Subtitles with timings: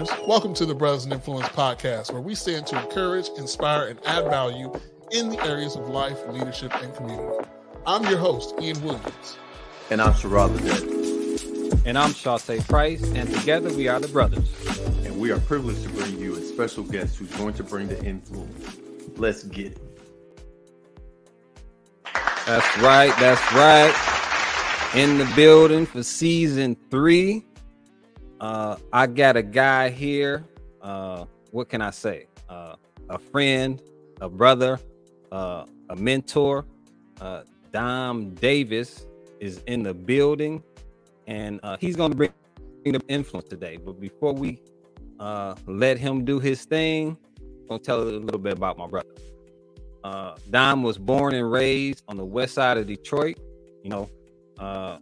[0.00, 0.26] listeners.
[0.26, 4.24] Welcome to the Brothers and Influence podcast, where we stand to encourage, inspire, and add
[4.24, 4.72] value
[5.12, 7.46] in the areas of life, leadership, and community.
[7.86, 9.38] I'm your host, Ian Williams.
[9.90, 14.48] And I'm Sherrod the And I'm Shante Price, and together we are the Brothers.
[15.04, 18.02] And we are privileged to bring you a special guest who's going to bring the
[18.02, 18.78] influence.
[19.16, 19.78] Let's get it.
[22.46, 23.12] That's right.
[23.18, 23.94] That's right.
[24.94, 27.44] In the building for season three.
[28.40, 30.44] Uh, I got a guy here.
[30.80, 32.26] Uh, what can I say?
[32.48, 32.76] Uh,
[33.10, 33.82] a friend,
[34.20, 34.80] a brother,
[35.30, 36.64] uh, a mentor.
[37.20, 37.42] Uh,
[37.72, 39.06] Dom Davis
[39.40, 40.62] is in the building,
[41.26, 42.32] and uh, he's going to bring
[42.84, 43.76] the influence today.
[43.76, 44.60] But before we
[45.18, 48.86] uh, let him do his thing, I'm going to tell a little bit about my
[48.86, 49.10] brother.
[50.02, 53.38] Uh, Dom was born and raised on the west side of Detroit.
[53.84, 54.10] You know,
[54.58, 54.98] uh,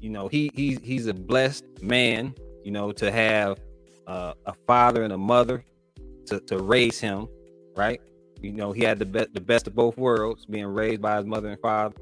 [0.00, 2.34] you know he he's he's a blessed man.
[2.70, 3.58] You know, to have
[4.06, 5.64] uh, a father and a mother
[6.26, 7.26] to to raise him,
[7.74, 8.00] right?
[8.40, 11.26] You know, he had the best the best of both worlds, being raised by his
[11.26, 11.96] mother and father.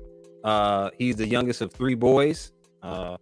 [0.45, 3.17] Uh, he's the youngest of three boys, uh,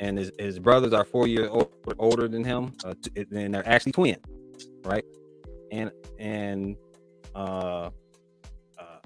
[0.00, 3.92] and his, his brothers are four years old, older than him, uh, and they're actually
[3.92, 4.18] twins,
[4.82, 5.04] right?
[5.70, 6.76] And and
[7.36, 7.90] uh,
[8.76, 8.98] uh,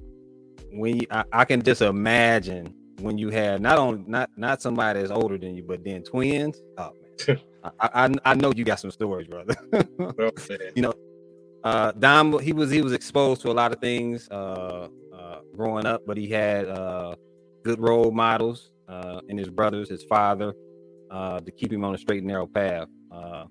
[0.71, 5.01] when you, I, I, can just imagine when you have not only not not somebody
[5.01, 6.59] that's older than you, but then twins.
[6.79, 6.93] Oh
[7.65, 9.55] I, I, I know you got some stories, brother.
[10.75, 10.95] you know,
[11.65, 15.87] uh, Dom he was he was exposed to a lot of things uh, uh, growing
[15.87, 17.15] up, but he had uh,
[17.63, 20.53] good role models uh, in his brothers, his father,
[21.11, 22.89] uh, to keep him on a straight and narrow path.
[23.11, 23.45] Uh,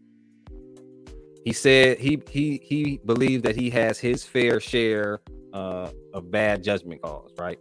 [1.46, 5.22] he said he he he believes that he has his fair share
[5.54, 7.32] uh, of bad judgment calls.
[7.38, 7.60] Right?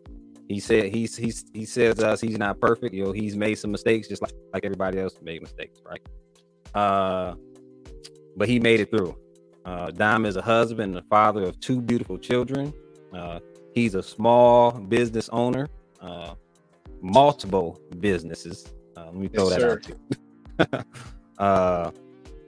[0.51, 2.93] He said he's he's he says us he's not perfect.
[2.93, 5.81] You know, he's made some mistakes just like like everybody else made mistakes.
[5.89, 6.03] Right?
[6.75, 7.37] Uh,
[8.37, 9.17] but he made it through.
[9.65, 12.75] Uh, Dom is a husband and a father of two beautiful children.
[13.13, 13.39] Uh,
[13.77, 15.69] he's a small business owner,
[16.01, 16.35] uh,
[17.01, 18.73] multiple businesses.
[18.97, 19.81] Uh, let me throw yes, that sir.
[20.67, 20.85] out too.
[21.39, 21.91] uh,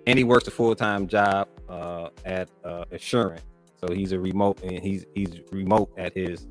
[0.09, 3.43] and he works a full time job uh, at uh, Assurant.
[3.81, 6.49] So he's a remote, and he's he's remote at his,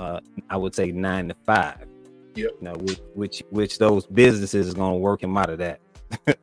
[0.00, 1.86] uh, I would say nine to five.
[2.34, 2.50] Yep.
[2.50, 5.80] You know, which which which those businesses is going to work him out of that.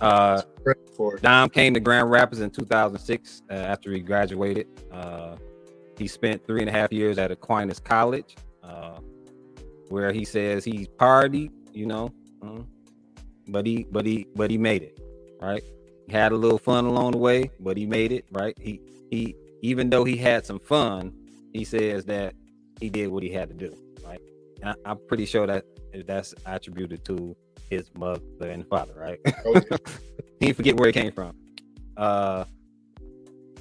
[0.00, 0.42] uh,
[1.20, 4.66] Dom came to Grand Rapids in 2006 uh, after he graduated.
[4.90, 5.36] Uh,
[5.98, 8.98] he spent three and a half years at Aquinas College, uh,
[9.88, 12.10] where he says he partied, you know,
[12.42, 12.62] uh,
[13.48, 14.98] but he but he but he made it
[15.42, 15.62] right?
[16.06, 18.56] He had a little fun along the way, but he made it, right?
[18.58, 21.12] He he even though he had some fun,
[21.52, 22.34] he says that
[22.82, 24.20] he did what he had to do, right?
[24.60, 25.64] And I, am pretty sure that
[26.04, 27.36] that's attributed to
[27.70, 29.20] his mother and father, right?
[29.46, 29.76] Oh, yeah.
[30.40, 31.32] he forget where he came from.
[31.96, 32.44] Uh,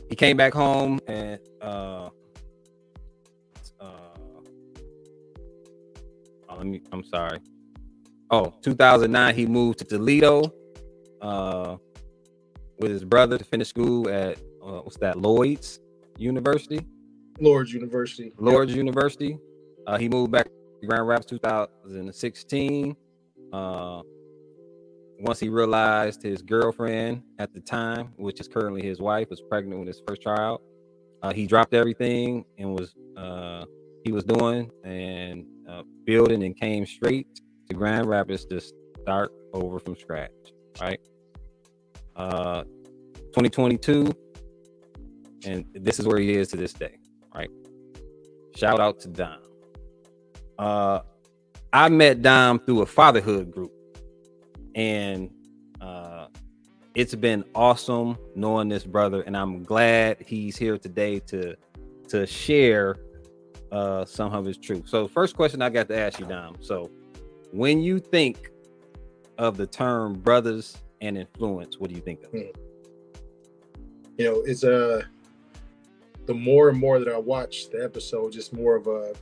[0.09, 2.09] he came back home and uh,
[3.80, 3.90] uh,
[6.50, 6.82] oh, let me.
[6.92, 7.40] I'm sorry.
[8.32, 10.52] Oh, 2009, he moved to Toledo
[11.22, 11.78] uh,
[12.80, 15.20] with his brother to finish school at uh, what's that?
[15.20, 15.80] Lloyd's
[16.18, 16.88] University.
[17.41, 18.31] Lourdes University.
[18.38, 18.78] Lourdes yep.
[18.78, 19.38] University.
[19.88, 22.96] Uh, he moved back to Grand Rapids 2016.
[23.52, 24.02] Uh,
[25.19, 29.79] once he realized his girlfriend at the time, which is currently his wife, was pregnant
[29.79, 30.62] with his first child,
[31.22, 33.66] uh, he dropped everything and was uh,
[34.03, 37.28] he was doing and uh, building and came straight
[37.68, 38.62] to Grand Rapids to
[39.02, 40.31] start over from scratch.
[40.79, 41.00] Right
[42.16, 42.63] uh
[43.34, 44.12] 2022
[45.46, 46.97] and this is where he is to this day
[47.34, 47.50] right
[48.56, 49.40] shout out to dom
[50.59, 51.00] uh
[51.74, 53.72] i met dom through a fatherhood group
[54.75, 55.30] and
[55.81, 56.28] uh
[56.96, 61.56] it's been awesome knowing this brother and i'm glad he's here today to
[62.08, 62.97] to share
[63.72, 66.90] uh some of his truth so first question i got to ask you dom so
[67.52, 68.50] when you think
[69.38, 71.80] of the term brothers and influence.
[71.80, 72.31] What do you think of?
[72.31, 72.40] Hmm.
[74.17, 75.09] You know, it's a
[76.26, 79.14] the more and more that I watch the episode, just more of a,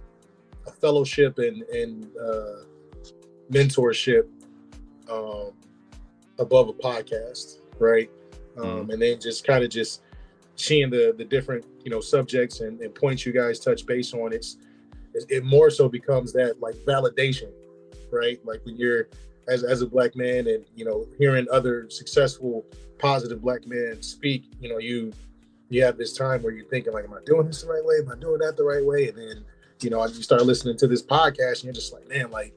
[0.68, 2.63] a fellowship and and uh,
[3.51, 4.28] mentorship
[5.10, 5.51] um,
[6.38, 8.10] above a podcast, right?
[8.57, 10.01] Um, mm And then just kind of just
[10.56, 14.34] seeing the the different you know subjects and, and points you guys touch base on.
[14.34, 14.57] It's
[15.13, 17.51] it more so becomes that like validation,
[18.12, 18.40] right?
[18.46, 19.07] Like when you're
[19.50, 22.66] as, as a black man and you know hearing other successful
[23.00, 25.12] positive black men speak you know you
[25.69, 27.95] you have this time where you're thinking like am i doing this the right way
[28.00, 29.45] am i doing that the right way and then
[29.81, 32.54] you know you start listening to this podcast and you're just like man like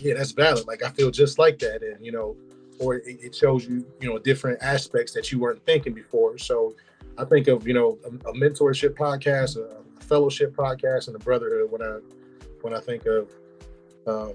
[0.00, 2.36] yeah that's valid like i feel just like that and you know
[2.78, 6.38] or it, shows you you know different aspects that you weren't thinking before.
[6.38, 6.74] So
[7.16, 11.70] I think of you know a, a mentorship podcast, a, fellowship podcast, and a brotherhood
[11.70, 11.98] when I
[12.62, 13.30] when I think of
[14.06, 14.34] um,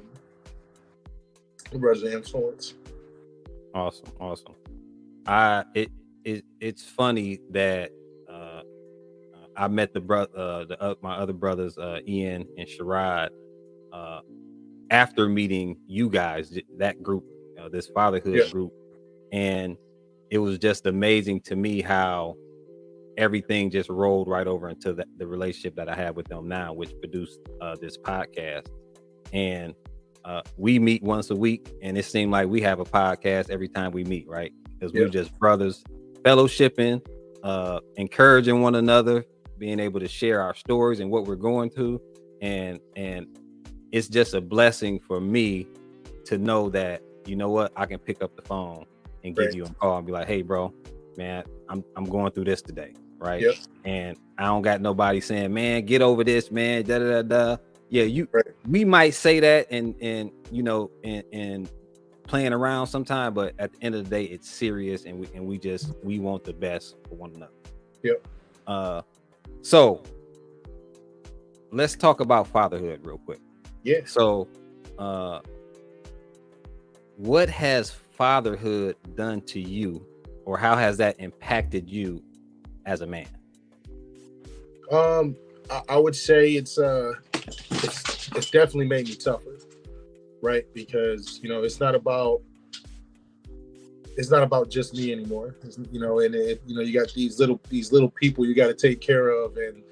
[1.79, 2.75] brothers influence.
[3.73, 4.55] Awesome, awesome.
[5.25, 5.91] I it
[6.23, 7.91] it it's funny that
[9.55, 13.29] I met the brother, uh, the uh, my other brothers, uh, Ian and Sherrod,
[13.91, 14.21] uh,
[14.89, 17.23] after meeting you guys, that group,
[17.61, 18.49] uh, this fatherhood yeah.
[18.49, 18.73] group,
[19.31, 19.77] and
[20.31, 22.35] it was just amazing to me how
[23.17, 26.73] everything just rolled right over into the, the relationship that I have with them now,
[26.73, 28.67] which produced uh, this podcast.
[29.31, 29.75] And
[30.25, 33.67] uh, we meet once a week, and it seemed like we have a podcast every
[33.67, 34.51] time we meet, right?
[34.69, 35.83] Because we're just brothers,
[36.21, 37.05] fellowshipping,
[37.43, 39.25] uh, encouraging one another,
[39.63, 42.01] being able to share our stories and what we're going through,
[42.41, 43.39] and and
[43.93, 45.65] it's just a blessing for me
[46.25, 48.85] to know that you know what I can pick up the phone
[49.23, 49.55] and give right.
[49.55, 50.73] you a call and be like, hey, bro,
[51.15, 53.39] man, I'm I'm going through this today, right?
[53.39, 53.55] Yep.
[53.85, 57.57] And I don't got nobody saying, man, get over this, man, da da da da
[57.87, 58.43] yeah, you right.
[58.67, 61.71] we might say that and and you know and and
[62.27, 65.45] playing around sometime, but at the end of the day, it's serious and we and
[65.45, 67.53] we just we want the best for one another.
[68.03, 68.27] Yep.
[68.67, 69.01] Uh
[69.63, 70.03] so
[71.71, 73.39] let's talk about fatherhood real quick.
[73.83, 74.01] Yeah.
[74.05, 74.47] So
[74.99, 75.39] uh
[77.15, 80.05] what has fatherhood done to you
[80.45, 82.21] or how has that impacted you
[82.85, 83.27] as a man?
[84.91, 85.35] Um
[85.69, 87.13] I, I would say it's uh
[87.71, 89.57] it's it's definitely made me tougher,
[90.41, 90.65] right?
[90.73, 92.41] Because you know it's not about
[94.17, 95.55] it's not about just me anymore.
[95.63, 98.55] It's, you know, and it, you know you got these little these little people you
[98.55, 99.83] got to take care of, and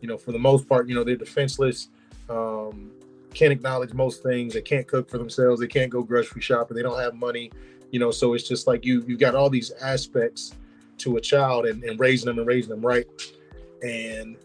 [0.00, 1.88] you know for the most part, you know they're defenseless.
[2.28, 2.92] Um,
[3.34, 4.54] can't acknowledge most things.
[4.54, 5.60] They can't cook for themselves.
[5.60, 6.76] They can't go grocery shopping.
[6.76, 7.50] They don't have money.
[7.90, 10.54] You know, so it's just like you you've got all these aspects
[10.98, 13.06] to a child and, and raising them and raising them right.
[13.82, 14.36] And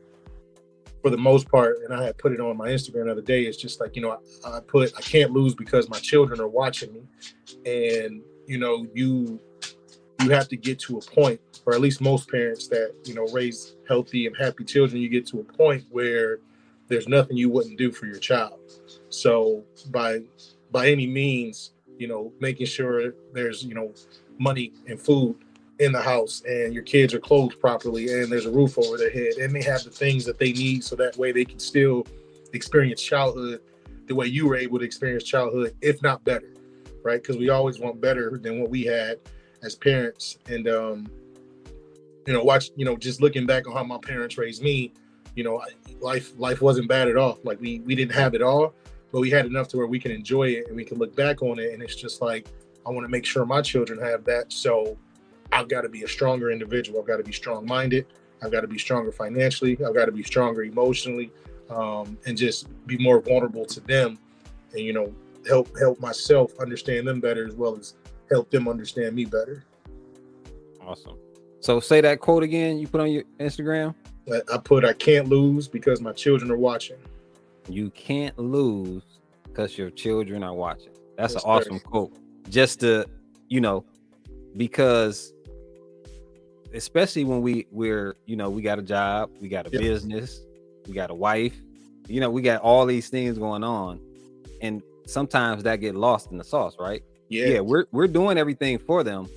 [1.01, 3.43] for the most part, and I had put it on my Instagram the other day,
[3.43, 6.47] it's just like, you know, I, I put I can't lose because my children are
[6.47, 7.01] watching me.
[7.65, 9.39] And, you know, you
[10.21, 13.27] you have to get to a point, or at least most parents that, you know,
[13.27, 16.39] raise healthy and happy children, you get to a point where
[16.87, 18.59] there's nothing you wouldn't do for your child.
[19.09, 20.21] So by
[20.71, 23.93] by any means, you know, making sure there's, you know,
[24.37, 25.35] money and food
[25.79, 29.09] in the house and your kids are clothed properly and there's a roof over their
[29.09, 32.05] head and they have the things that they need so that way they can still
[32.53, 33.59] experience childhood
[34.07, 36.53] the way you were able to experience childhood if not better
[37.05, 39.19] right because we always want better than what we had
[39.63, 41.07] as parents and um
[42.27, 44.91] you know watch you know just looking back on how my parents raised me
[45.35, 45.61] you know
[46.01, 48.73] life life wasn't bad at all like we we didn't have it all
[49.11, 51.41] but we had enough to where we can enjoy it and we can look back
[51.41, 52.47] on it and it's just like
[52.85, 54.97] i want to make sure my children have that so
[55.51, 56.99] I've got to be a stronger individual.
[56.99, 58.05] I've got to be strong minded.
[58.43, 59.77] I've got to be stronger financially.
[59.85, 61.31] I've got to be stronger emotionally,
[61.69, 64.19] um, and just be more vulnerable to them,
[64.73, 65.13] and you know,
[65.47, 67.95] help help myself understand them better as well as
[68.29, 69.63] help them understand me better.
[70.81, 71.17] Awesome.
[71.59, 72.77] So say that quote again.
[72.77, 73.95] You put on your Instagram.
[74.51, 76.97] I put I can't lose because my children are watching.
[77.69, 79.03] You can't lose
[79.43, 80.93] because your children are watching.
[81.17, 82.13] That's, That's an awesome quote.
[82.49, 83.07] Just to
[83.47, 83.85] you know,
[84.57, 85.33] because
[86.73, 89.81] especially when we we're you know we got a job, we got a yep.
[89.81, 90.41] business,
[90.87, 91.55] we got a wife,
[92.07, 93.99] you know, we got all these things going on,
[94.61, 97.01] and sometimes that get lost in the sauce, right?
[97.29, 99.27] Yeah, yeah, we're we're doing everything for them,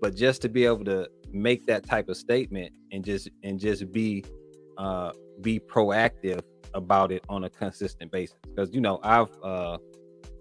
[0.00, 3.92] but just to be able to make that type of statement and just and just
[3.92, 4.24] be
[4.78, 6.42] uh be proactive
[6.74, 9.78] about it on a consistent basis because you know I've uh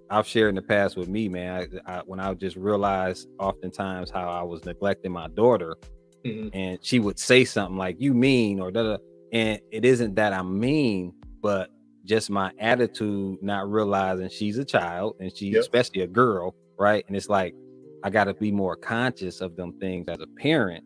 [0.09, 1.81] I've shared in the past with me, man.
[1.87, 5.75] I, I, when I just realized oftentimes how I was neglecting my daughter,
[6.23, 6.49] mm-hmm.
[6.53, 8.97] and she would say something like "you mean" or da
[9.31, 11.71] and it isn't that I'm mean, but
[12.05, 15.61] just my attitude, not realizing she's a child and she's yep.
[15.61, 17.03] especially a girl, right?
[17.07, 17.55] And it's like
[18.03, 20.83] I got to be more conscious of them things as a parent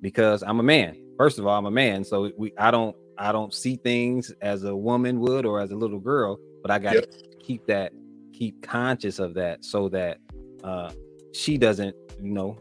[0.00, 0.96] because I'm a man.
[1.18, 4.64] First of all, I'm a man, so we I don't I don't see things as
[4.64, 7.40] a woman would or as a little girl, but I got to yep.
[7.42, 7.92] keep that
[8.32, 10.18] keep conscious of that so that
[10.64, 10.92] uh
[11.32, 12.58] she doesn't, you know,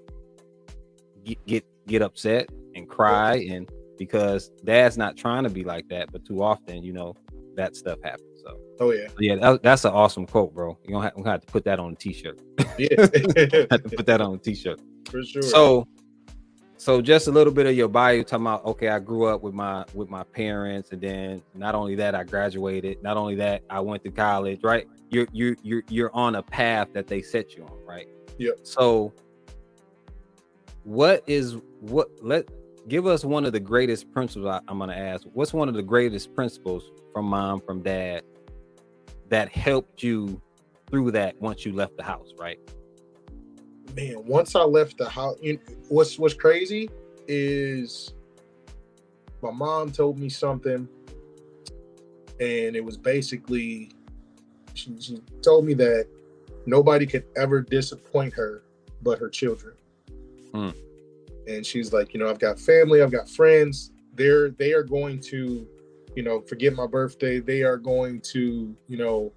[1.24, 6.12] get, get get upset and cry and because dad's not trying to be like that
[6.12, 7.16] but too often you know
[7.60, 8.58] that stuff happens so.
[8.80, 9.08] Oh yeah.
[9.20, 10.78] Yeah that, that's an awesome quote bro.
[10.86, 12.40] You don't have, to have to put that on a t-shirt.
[12.78, 12.88] Yeah.
[13.72, 14.80] Have to put that on a t-shirt.
[15.10, 15.42] For sure.
[15.42, 15.88] So
[16.78, 19.54] so just a little bit of your bio talking about okay i grew up with
[19.54, 23.02] my with my parents and then not only that i graduated.
[23.04, 24.88] Not only that i went to college right?
[25.10, 28.08] You're you're you're, you're on a path that they set you on right?
[28.38, 29.14] Yeah so
[30.84, 32.48] what is what let
[32.88, 35.76] give us one of the greatest principles I, i'm going to ask what's one of
[35.76, 38.24] the greatest principles from mom from dad
[39.30, 40.42] that helped you
[40.90, 42.60] through that once you left the house right
[43.96, 45.60] man once i left the house you know,
[45.90, 46.90] what's what's crazy
[47.28, 48.14] is
[49.42, 50.88] my mom told me something
[52.40, 53.92] and it was basically
[54.74, 56.08] she, she told me that
[56.66, 58.64] nobody could ever disappoint her
[59.02, 59.76] but her children
[60.54, 60.70] Hmm.
[61.50, 63.92] And she's like you know i've got family i've got friends.
[64.16, 65.68] They're they are going to
[66.16, 67.40] you know forget my birthday.
[67.40, 69.32] They are going to you know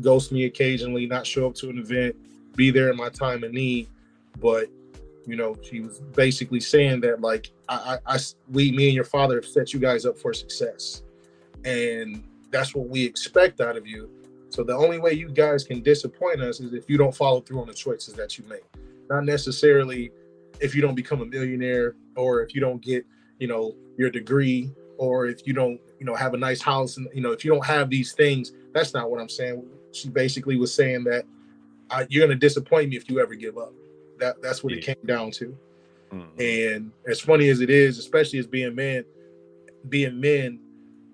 [0.00, 2.14] ghost me occasionally not show up to an event
[2.54, 3.88] be there in my time of need.
[4.40, 4.68] But
[5.26, 8.18] you know she was basically saying that like I, I, I
[8.50, 11.02] we me and your father have set you guys up for success.
[11.64, 14.08] And that's what we expect out of you.
[14.50, 17.60] So the only way you guys can disappoint us is if you don't follow through
[17.60, 18.62] on the choices that you make.
[19.10, 20.12] Not necessarily
[20.60, 23.04] if you don't become a millionaire or if you don't get
[23.38, 27.08] you know your degree or if you don't you know have a nice house and
[27.14, 29.64] you know if you don't have these things that's not what i'm saying.
[29.92, 31.24] She basically was saying that
[31.90, 33.72] uh, you're going to disappoint me if you ever give up.
[34.18, 35.56] That that's what it came down to.
[36.12, 36.28] Mhm.
[36.38, 39.04] and as funny as it is especially as being men
[39.88, 40.60] being men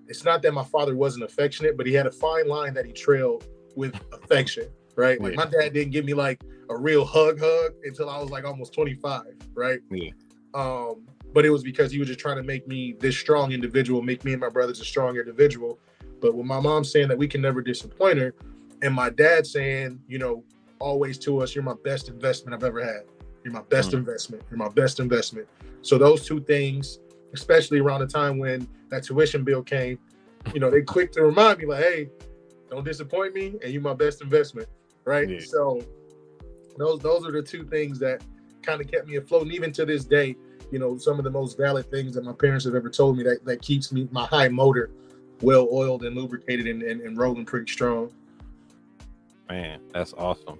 [0.07, 2.91] it's not that my father wasn't affectionate but he had a fine line that he
[2.91, 3.43] trailed
[3.75, 5.19] with affection right?
[5.19, 5.37] Like Yeah.
[5.37, 8.73] my dad didn't give me like a real hug hug until i was like almost
[8.73, 10.09] 25 right Yeah.
[10.53, 14.01] um but it was because he was just trying to make me this strong individual
[14.01, 15.79] make me and my brothers a strong individual
[16.21, 18.33] but with my mom saying that we can never disappoint her
[18.81, 20.43] and my dad saying you know
[20.79, 23.01] always to us you're my best investment i've ever had
[23.43, 23.99] you're my best Mm.
[23.99, 25.47] investment you're my best investment
[25.81, 26.99] so those two things
[27.33, 29.97] especially around the time when that tuition bill came
[30.53, 32.09] you know they quick to remind me like hey
[32.69, 34.67] don't disappoint me and you're my best investment
[35.05, 35.39] right Yeah.
[35.39, 35.81] so
[36.77, 38.21] those those are the two things that
[38.61, 40.35] kind of kept me afloat and even to this day
[40.71, 43.23] you know some of the most valid things that my parents have ever told me
[43.23, 44.89] that that keeps me my high motor
[45.41, 48.11] well oiled and lubricated and, and, and rolling pretty strong
[49.49, 50.59] Man, that's awesome.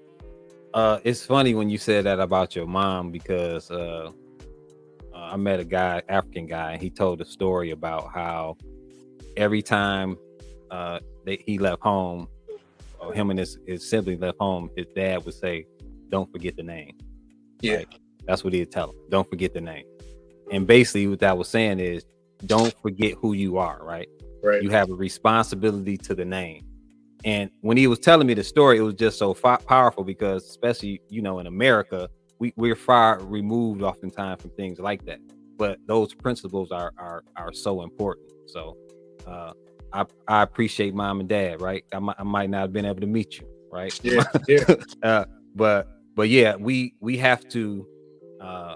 [0.73, 4.11] Uh, it's funny when you said that about your mom because uh,
[5.13, 8.57] uh, I met a guy, African guy, and he told a story about how
[9.37, 10.17] every time
[10.71, 12.27] uh, they, he left home,
[12.99, 15.65] or him and his, his sibling left home, his dad would say,
[16.13, 16.93] "Don't forget the name."
[17.61, 17.77] Yeah.
[17.77, 17.99] Right?
[18.25, 18.95] that's what he'd tell him.
[19.09, 19.83] Don't forget the name.
[20.51, 22.05] And basically, what that was saying is,
[22.45, 23.79] don't forget who you are.
[23.83, 24.07] Right
[24.43, 26.65] right you have a responsibility to the name.
[27.25, 30.43] And when he was telling me the story, it was just so fa- powerful because,
[30.49, 35.19] especially you know, in America, we we're far removed oftentimes from things like that.
[35.57, 38.27] But those principles are are are so important.
[38.47, 38.77] So,
[39.25, 39.53] uh,
[39.93, 41.61] I I appreciate mom and dad.
[41.61, 43.47] Right, I might I might not have been able to meet you.
[43.71, 43.97] Right.
[44.03, 47.87] yeah yeah uh, but but yeah, we we have to
[48.41, 48.75] uh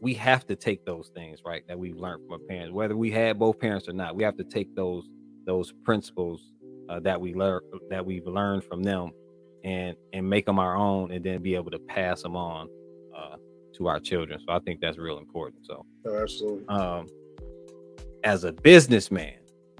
[0.00, 3.10] we have to take those things right that we've learned from our parents, whether we
[3.10, 4.16] had both parents or not.
[4.16, 5.08] We have to take those
[5.46, 6.52] those principles
[6.88, 9.12] uh, that we learn that we've learned from them
[9.64, 12.68] and and make them our own, and then be able to pass them on
[13.16, 13.36] uh,
[13.74, 14.40] to our children.
[14.46, 15.64] So I think that's real important.
[15.66, 17.06] So no, absolutely um,
[18.24, 19.34] as a businessman,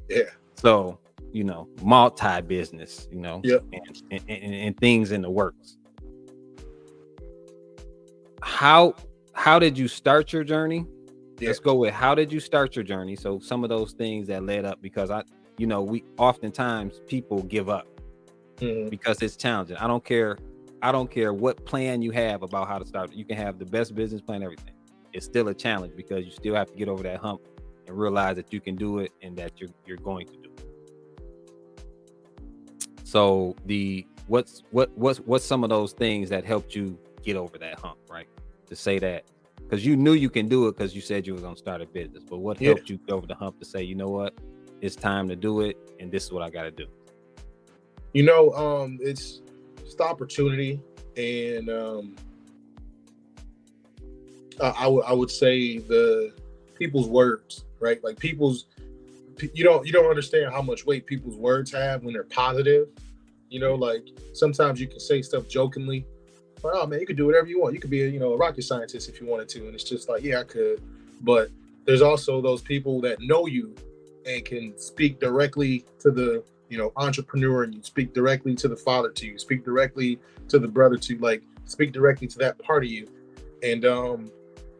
[0.08, 0.22] yeah
[0.54, 0.98] so
[1.32, 3.64] you know, multi business, you know, Yep.
[3.72, 5.78] and, and, and, and things in the works.
[8.42, 8.94] How
[9.34, 10.84] how did you start your journey?
[11.38, 11.48] Yeah.
[11.48, 13.16] Let's go with how did you start your journey?
[13.16, 15.22] So some of those things that led up because I,
[15.58, 17.86] you know, we oftentimes people give up
[18.56, 18.90] Mhm.
[18.90, 19.76] because it's challenging.
[19.76, 20.36] I don't care.
[20.82, 23.12] I don't care what plan you have about how to start.
[23.12, 24.74] You can have the best business plan, everything.
[25.12, 27.40] It's still a challenge because you still have to get over that hump
[27.86, 30.74] and realize that you can do it and that you're you're going to do it.
[33.04, 37.58] So the what's what what's what's some of those things that helped you get over
[37.58, 38.26] that hump, right?
[38.68, 39.24] To say that
[39.58, 41.86] because you knew you can do it because you said you were gonna start a
[41.86, 42.68] business, but what Yeah.
[42.70, 44.34] helped you get over the hump to say, you know what,
[44.80, 46.86] it's time to do it, and this is what I got to do.
[48.14, 49.40] you know um it's
[49.96, 50.80] the opportunity
[51.16, 52.14] and um
[54.60, 56.32] I would I would say the
[56.74, 58.66] people's words right like people's
[59.54, 62.88] you don't you don't understand how much weight people's words have when they're positive
[63.48, 66.06] you know like sometimes you can say stuff jokingly
[66.64, 67.74] like, oh man you could do whatever you want.
[67.74, 69.84] You could be a, you know a rocket scientist if you wanted to and it's
[69.84, 70.82] just like yeah I could.
[71.22, 71.50] But
[71.84, 73.74] there's also those people that know you
[74.26, 78.76] and can speak directly to the you know entrepreneur and you speak directly to the
[78.76, 82.84] father to you speak directly to the brother to like speak directly to that part
[82.84, 83.08] of you.
[83.62, 84.30] And um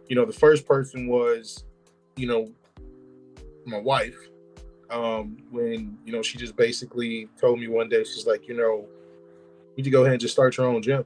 [0.09, 1.65] you know the first person was
[2.17, 2.51] you know
[3.65, 4.17] my wife
[4.91, 8.87] um when you know she just basically told me one day she's like you know
[9.77, 11.05] you to go ahead and just start your own gym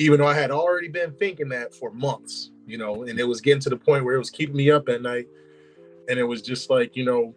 [0.00, 3.42] even though I had already been thinking that for months, you know, and it was
[3.42, 5.26] getting to the point where it was keeping me up at night.
[6.08, 7.34] And it was just like, you know,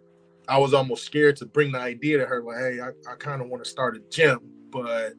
[0.48, 3.42] I was almost scared to bring the idea to her, like, hey, I, I kind
[3.42, 4.40] of want to start a gym,
[4.72, 5.14] but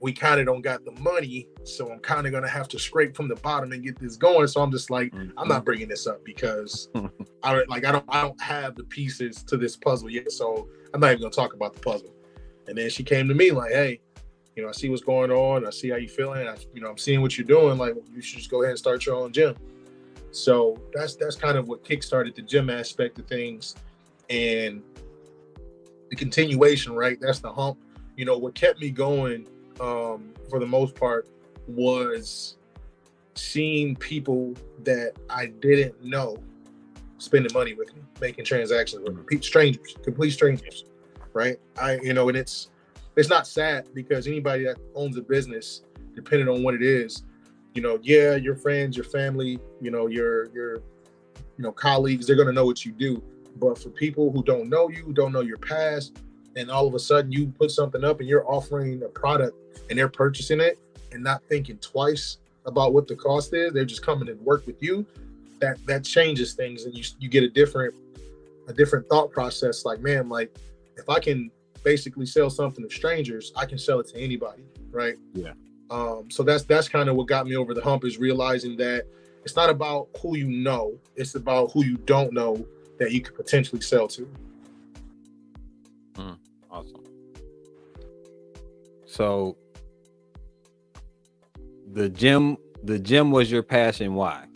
[0.00, 1.48] we kind of don't got the money.
[1.64, 4.16] So I'm kind of going to have to scrape from the bottom and get this
[4.16, 4.46] going.
[4.46, 5.36] So I'm just like, mm-hmm.
[5.36, 6.88] I'm not bringing this up because
[7.42, 10.30] I like, I don't, I don't have the pieces to this puzzle yet.
[10.30, 12.14] So I'm not even going to talk about the puzzle.
[12.68, 14.00] And then she came to me like, hey,
[14.56, 15.66] you know, I see what's going on.
[15.66, 16.46] I see how you're feeling.
[16.46, 17.78] I, you know, I'm seeing what you're doing.
[17.78, 19.56] Like, you should just go ahead and start your own gym.
[20.30, 23.76] So that's that's kind of what kickstarted the gym aspect of things,
[24.30, 24.82] and
[26.08, 26.94] the continuation.
[26.94, 27.78] Right, that's the hump.
[28.16, 29.46] You know, what kept me going
[29.80, 31.28] um, for the most part
[31.66, 32.56] was
[33.34, 34.54] seeing people
[34.84, 36.36] that I didn't know
[37.18, 40.84] spending money with me, making transactions with me, strangers, complete strangers.
[41.34, 42.68] Right, I you know, and it's
[43.16, 45.82] it's not sad because anybody that owns a business,
[46.14, 47.24] depending on what it is,
[47.74, 50.76] you know, yeah, your friends, your family, you know, your your
[51.56, 53.22] you know colleagues, they're gonna know what you do.
[53.56, 56.18] But for people who don't know you, don't know your past,
[56.56, 59.56] and all of a sudden you put something up and you're offering a product
[59.88, 60.78] and they're purchasing it
[61.12, 64.82] and not thinking twice about what the cost is, they're just coming and work with
[64.82, 65.06] you.
[65.60, 67.94] That that changes things, and you you get a different
[68.68, 69.84] a different thought process.
[69.84, 70.54] Like, man, like
[70.96, 71.50] if I can
[71.82, 75.16] basically sell something to strangers, I can sell it to anybody, right?
[75.34, 75.52] Yeah.
[75.90, 79.06] Um, so that's that's kind of what got me over the hump is realizing that
[79.44, 82.64] it's not about who you know, it's about who you don't know
[82.98, 84.28] that you could potentially sell to.
[86.14, 86.38] Mm,
[86.70, 87.04] awesome.
[89.06, 89.56] So
[91.92, 94.14] the gym, the gym was your passion.
[94.14, 94.46] Why?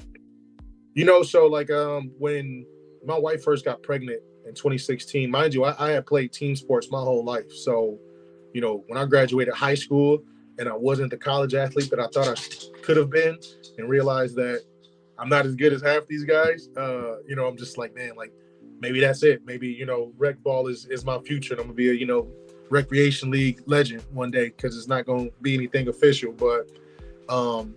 [0.94, 2.64] You know, so like um when
[3.04, 5.30] my wife first got pregnant, in 2016.
[5.30, 7.52] Mind you, I, I had played team sports my whole life.
[7.52, 7.98] So,
[8.52, 10.22] you know, when I graduated high school
[10.58, 13.38] and I wasn't the college athlete that I thought I could have been,
[13.78, 14.62] and realized that
[15.18, 18.12] I'm not as good as half these guys, uh, you know, I'm just like, man,
[18.16, 18.32] like
[18.80, 19.42] maybe that's it.
[19.44, 21.54] Maybe, you know, rec ball is, is my future.
[21.54, 22.28] And I'm gonna be a, you know,
[22.70, 26.32] recreation league legend one day because it's not gonna be anything official.
[26.32, 26.68] But
[27.28, 27.74] um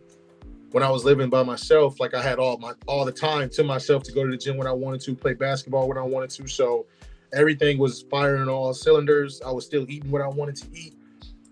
[0.71, 3.63] when I was living by myself, like I had all my all the time to
[3.63, 6.29] myself to go to the gym when I wanted to, play basketball when I wanted
[6.32, 6.47] to.
[6.47, 6.86] So
[7.34, 9.41] everything was firing all cylinders.
[9.45, 10.95] I was still eating what I wanted to eat.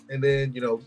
[0.10, 0.82] And then, you know,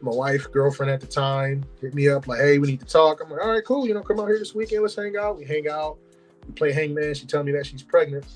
[0.00, 3.20] my wife, girlfriend at the time, hit me up like, hey, we need to talk.
[3.22, 3.86] I'm like, all right, cool.
[3.86, 4.82] You know, come out here this weekend.
[4.82, 5.36] Let's hang out.
[5.36, 5.98] We hang out.
[6.46, 7.14] We play hangman.
[7.14, 8.26] She tell me that she's pregnant.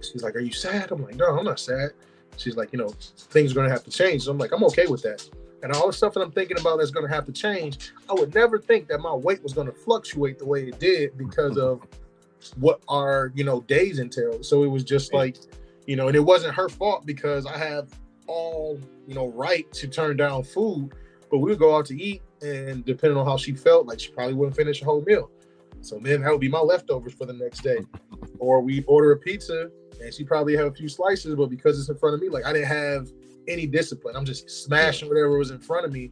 [0.00, 0.90] She's like, are you sad?
[0.90, 1.90] I'm like, no, I'm not sad.
[2.36, 4.24] She's like, you know, things are going to have to change.
[4.24, 5.28] So I'm like, I'm okay with that
[5.62, 8.14] and all the stuff that I'm thinking about that's going to have to change, I
[8.14, 11.56] would never think that my weight was going to fluctuate the way it did because
[11.58, 11.82] of
[12.56, 14.42] what our you know days entail.
[14.42, 15.36] So it was just like,
[15.86, 17.88] you know, and it wasn't her fault because I have
[18.26, 20.92] all you know right to turn down food,
[21.30, 24.10] but we would go out to eat, and depending on how she felt, like she
[24.12, 25.30] probably wouldn't finish a whole meal.
[25.82, 27.78] So then that would be my leftovers for the next day,
[28.38, 29.70] or we order a pizza
[30.00, 32.44] and she probably have a few slices, but because it's in front of me, like
[32.44, 33.10] I didn't have
[33.50, 34.16] any discipline.
[34.16, 36.10] I'm just smashing whatever was in front of me.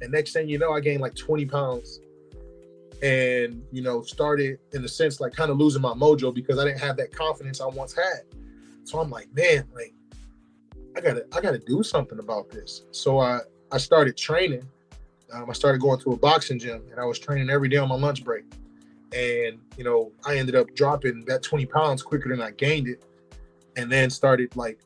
[0.00, 2.00] And next thing you know, I gained like 20 pounds
[3.02, 6.64] and, you know, started in a sense like kind of losing my mojo because I
[6.64, 8.22] didn't have that confidence I once had.
[8.84, 9.94] So I'm like, man, like
[10.96, 12.82] I gotta, I gotta do something about this.
[12.90, 14.66] So I, I started training.
[15.32, 17.88] Um, I started going to a boxing gym and I was training every day on
[17.88, 18.44] my lunch break.
[19.12, 23.04] And, you know, I ended up dropping that 20 pounds quicker than I gained it.
[23.76, 24.80] And then started like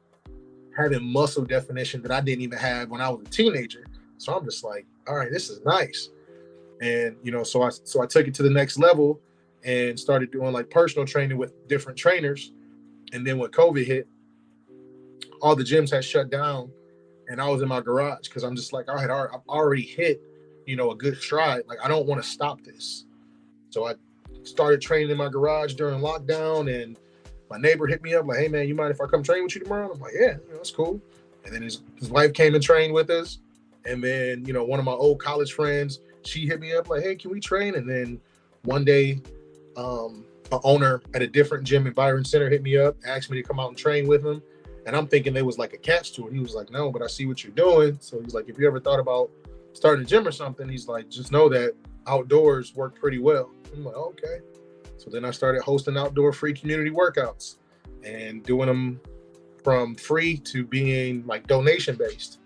[0.77, 3.87] having muscle definition that I didn't even have when I was a teenager.
[4.19, 6.11] So I'm just like, all right, this is nice.
[6.81, 9.21] And you know, so I so I took it to the next level
[9.65, 12.53] and started doing like personal training with different trainers.
[13.13, 14.09] And then when COVID hit,
[15.41, 16.71] all the gyms had shut down,
[17.29, 20.21] and I was in my garage because I'm just like, I had I've already hit,
[20.67, 21.63] you know, a good stride.
[21.67, 23.07] Like I don't want to stop this.
[23.71, 23.95] So I
[24.43, 26.99] started training in my garage during lockdown and
[27.51, 29.55] my neighbor hit me up like, "Hey man, you mind if I come train with
[29.55, 31.01] you tomorrow?" I'm like, "Yeah, you know, that's cool."
[31.45, 33.39] And then his his wife came and trained with us,
[33.85, 37.03] and then you know one of my old college friends, she hit me up like,
[37.03, 38.21] "Hey, can we train?" And then
[38.63, 39.21] one day,
[39.77, 43.41] um, an owner at a different gym in Byron Center hit me up, asked me
[43.41, 44.43] to come out and train with him,
[44.87, 46.33] and I'm thinking there was like a catch to it.
[46.33, 48.67] He was like, "No, but I see what you're doing." So he's like, "If you
[48.67, 49.31] ever thought about
[49.75, 51.75] starting a gym or something," he's like, "Just know that
[52.07, 54.41] outdoors work pretty well." I'm like, "Okay."
[55.05, 57.57] So then I started hosting outdoor free community workouts
[58.05, 59.01] and doing them
[59.63, 62.39] from free to being like donation based.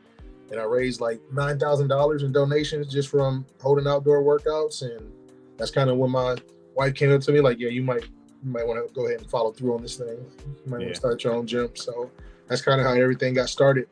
[0.51, 4.83] And I raised like nine thousand dollars in donations just from holding outdoor workouts.
[4.83, 5.13] And
[5.57, 6.37] that's kind of when my
[6.75, 9.21] wife came up to me like, "Yeah, you might you might want to go ahead
[9.21, 10.09] and follow through on this thing.
[10.09, 10.87] You might yeah.
[10.87, 12.11] want to start your own gym." So
[12.49, 13.89] that's kind of how everything got started.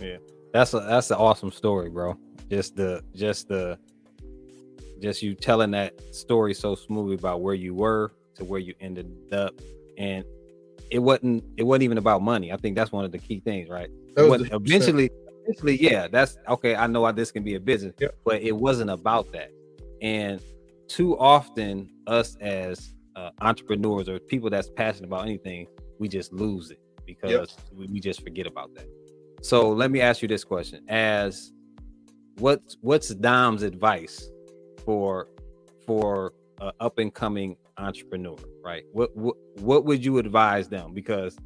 [0.00, 0.16] Yeah.
[0.52, 2.18] That's a that's an awesome story, bro.
[2.50, 3.78] Just the just the
[5.00, 9.10] just you telling that story so smoothly about where you were to where you ended
[9.32, 9.54] up,
[9.96, 10.24] and
[10.90, 12.52] it wasn't it wasn't even about money.
[12.52, 13.88] I think that's one of the key things, right?
[14.52, 15.10] eventually,
[15.44, 16.74] eventually, yeah, that's okay.
[16.74, 18.16] I know this can be a business, yep.
[18.24, 19.50] but it wasn't about that.
[20.00, 20.40] And
[20.88, 25.66] too often, us as uh, entrepreneurs or people that's passionate about anything,
[25.98, 27.48] we just lose it because yep.
[27.76, 28.88] we, we just forget about that.
[29.42, 31.52] So let me ask you this question: As
[32.38, 34.30] what's what's Dom's advice
[34.88, 35.28] for
[35.84, 38.84] for uh, up and coming entrepreneur, right?
[38.92, 40.94] What, what what would you advise them?
[40.94, 41.36] Because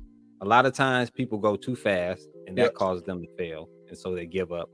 [0.43, 2.75] a lot of times people go too fast and that yep.
[2.75, 4.71] causes them to fail, and so they give up.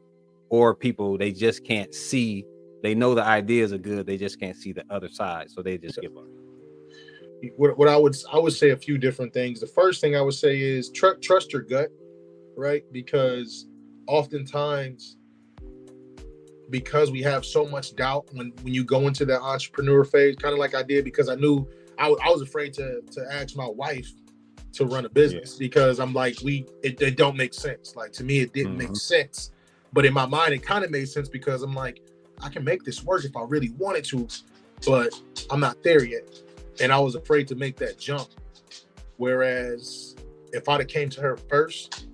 [0.51, 2.45] Or people they just can't see.
[2.83, 5.79] They know the ideas are good, they just can't see the other side, so they
[5.79, 6.27] just give up.
[7.57, 9.61] What, what I would I would say a few different things.
[9.61, 11.89] The first thing I would say is tr- trust your gut,
[12.55, 12.83] right?
[12.93, 13.67] Because
[14.07, 15.17] oftentimes
[16.71, 20.53] because we have so much doubt when when you go into that entrepreneur phase, kind
[20.53, 21.67] of like I did because I knew
[21.99, 24.11] I, I was afraid to to ask my wife
[24.75, 25.67] to run a business yeah.
[25.67, 27.97] because I'm like we it, it, don't make sense.
[27.97, 28.89] Like to me, it didn't mm-hmm.
[28.89, 29.53] make sense,
[29.93, 32.03] but in my mind, it kind of made sense because I'm like
[32.43, 34.29] I can make this work if I really wanted to,
[34.87, 36.43] but I'm not there yet,
[36.81, 38.29] and I was afraid to make that jump.
[39.17, 40.15] Whereas
[40.53, 42.08] if I'd have came to her first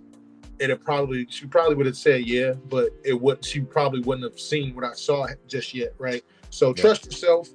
[0.70, 4.40] it'd probably she probably would have said yeah, but it would she probably wouldn't have
[4.40, 6.24] seen what I saw just yet, right?
[6.50, 6.82] So yeah.
[6.82, 7.48] trust yourself.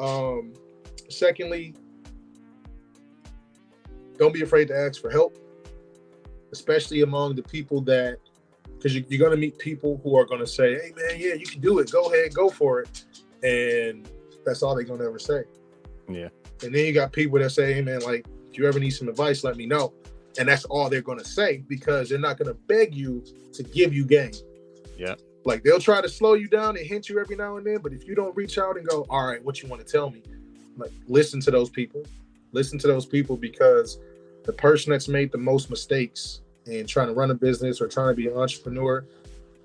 [0.00, 0.52] Um,
[1.08, 1.74] secondly,
[4.18, 5.36] don't be afraid to ask for help,
[6.52, 8.18] especially among the people that
[8.76, 11.34] because you, are going to meet people who are going to say, "Hey, man, yeah,
[11.34, 11.90] you can do it.
[11.90, 13.04] Go ahead, go for it,"
[13.42, 14.08] and
[14.44, 15.44] that's all they're going to ever say.
[16.08, 16.28] Yeah.
[16.62, 19.08] And then you got people that say, "Hey, man, like if you ever need some
[19.08, 19.92] advice, let me know."
[20.38, 23.62] And that's all they're going to say because they're not going to beg you to
[23.62, 24.32] give you game.
[24.98, 25.14] Yeah.
[25.44, 27.92] Like they'll try to slow you down and hint you every now and then, but
[27.92, 30.22] if you don't reach out and go, "All right, what you want to tell me?"
[30.76, 32.02] Like listen to those people.
[32.52, 33.98] Listen to those people because
[34.44, 38.08] the person that's made the most mistakes in trying to run a business or trying
[38.08, 39.04] to be an entrepreneur,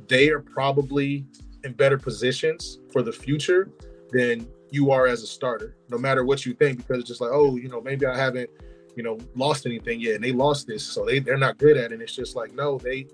[0.08, 1.26] they are probably
[1.64, 3.70] in better positions for the future
[4.12, 5.76] than you are as a starter.
[5.90, 8.52] No matter what you think because it's just like, "Oh, you know, maybe I haven't
[8.96, 11.86] you know, lost anything yet, and they lost this, so they they're not good at
[11.86, 11.94] it.
[11.94, 13.08] And it's just like no, they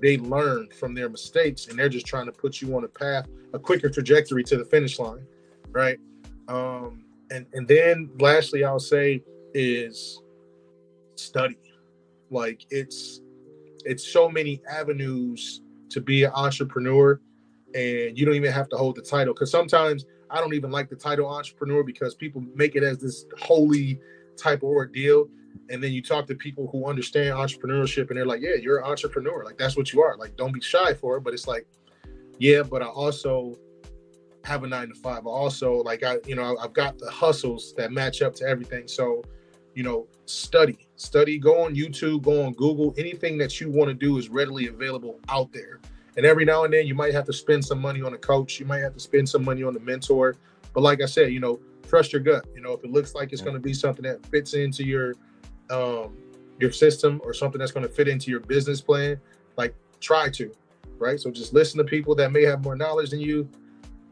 [0.00, 3.26] they learned from their mistakes, and they're just trying to put you on a path,
[3.54, 5.26] a quicker trajectory to the finish line,
[5.70, 5.98] right?
[6.48, 9.22] Um, and and then lastly, I'll say
[9.54, 10.20] is
[11.14, 11.58] study.
[12.30, 13.20] Like it's
[13.84, 17.20] it's so many avenues to be an entrepreneur,
[17.74, 20.88] and you don't even have to hold the title because sometimes I don't even like
[20.88, 24.00] the title entrepreneur because people make it as this holy
[24.36, 25.28] type of ordeal
[25.68, 28.84] and then you talk to people who understand entrepreneurship and they're like yeah you're an
[28.84, 29.44] entrepreneur.
[29.44, 30.16] Like that's what you are.
[30.16, 31.20] Like don't be shy for it.
[31.22, 31.66] But it's like
[32.38, 33.56] yeah but i also
[34.44, 35.26] have a nine to five.
[35.26, 38.86] I also like i you know i've got the hustles that match up to everything.
[38.88, 39.22] So
[39.74, 42.94] you know study study go on youtube go on google.
[42.96, 45.80] Anything that you want to do is readily available out there.
[46.16, 48.58] And every now and then you might have to spend some money on a coach.
[48.58, 50.36] You might have to spend some money on a mentor.
[50.72, 52.46] But like i said you know trust your gut.
[52.54, 55.14] You know, if it looks like it's going to be something that fits into your
[55.70, 56.16] um,
[56.58, 59.20] your system or something that's going to fit into your business plan,
[59.56, 60.52] like try to,
[60.98, 61.20] right?
[61.20, 63.48] So just listen to people that may have more knowledge than you.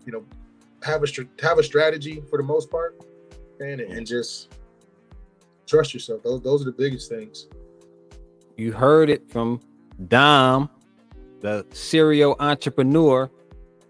[0.06, 0.24] You know,
[0.82, 1.06] have a
[1.42, 3.00] have a strategy for the most part,
[3.60, 4.54] and and just
[5.66, 6.22] trust yourself.
[6.22, 7.46] Those those are the biggest things.
[8.56, 9.60] You heard it from
[10.08, 10.70] Dom,
[11.40, 13.30] the serial entrepreneur.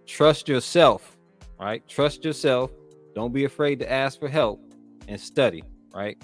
[0.07, 1.16] Trust yourself,
[1.59, 1.87] right?
[1.88, 2.70] Trust yourself
[3.14, 4.61] don't be afraid to ask for help
[5.09, 5.62] and study,
[5.94, 6.16] right?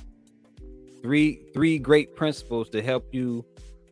[1.03, 3.45] Three three great principles to help you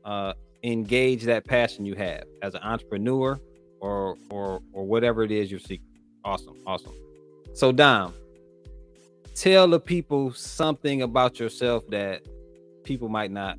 [0.04, 3.40] uh, engage that passion you have as an entrepreneur
[3.80, 5.86] or or or whatever it is you're seeking.
[6.24, 6.92] Awesome, awesome.
[7.54, 8.12] So Dom,
[9.34, 12.22] tell the people something about yourself that
[12.84, 13.58] people might not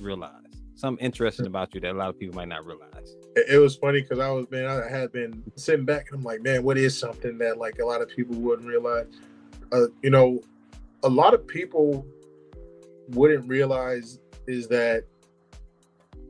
[0.00, 0.45] realize.
[0.76, 4.00] Something interesting about you that a lot of people might not realize it was funny
[4.00, 6.98] because I was man, I had been sitting back and I'm like, man, what is
[6.98, 9.06] something that like a lot of people wouldn't realize?
[9.72, 10.42] Uh, you know,
[11.02, 12.06] a lot of people
[13.10, 15.04] wouldn't realize is that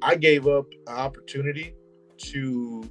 [0.02, 1.74] I gave up an opportunity
[2.18, 2.88] to,